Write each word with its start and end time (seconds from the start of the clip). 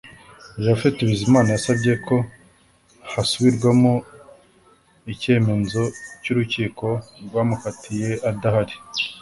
Japhet 0.63 0.97
Bizimana 1.09 1.49
yasabye 1.55 1.93
ko 2.07 2.15
hasubirwamo 3.11 3.93
icyemenzo 5.13 5.81
cy’ 6.23 6.27
urukiko 6.31 6.85
rwamukatiye 7.25 8.09
adahari 8.29 8.75